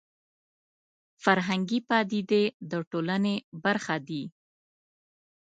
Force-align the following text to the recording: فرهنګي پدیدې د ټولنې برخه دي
فرهنګي 1.23 1.79
پدیدې 1.89 2.43
د 2.71 2.71
ټولنې 2.91 3.35
برخه 3.63 3.95
دي 4.07 4.23